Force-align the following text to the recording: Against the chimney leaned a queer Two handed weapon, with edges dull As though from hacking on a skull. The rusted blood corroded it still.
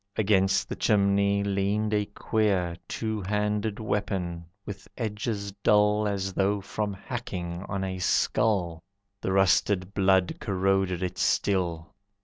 Against 0.17 0.67
the 0.67 0.75
chimney 0.75 1.43
leaned 1.43 1.93
a 1.93 2.07
queer 2.07 2.75
Two 2.87 3.21
handed 3.21 3.79
weapon, 3.79 4.45
with 4.65 4.87
edges 4.97 5.51
dull 5.61 6.07
As 6.07 6.33
though 6.33 6.59
from 6.59 6.91
hacking 6.93 7.63
on 7.69 7.83
a 7.83 7.99
skull. 7.99 8.81
The 9.21 9.31
rusted 9.31 9.93
blood 9.93 10.37
corroded 10.39 11.03
it 11.03 11.19
still. 11.19 11.93